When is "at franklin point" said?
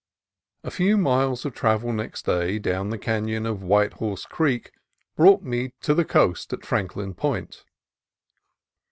6.53-7.63